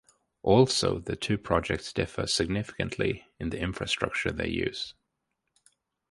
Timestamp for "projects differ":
1.37-2.25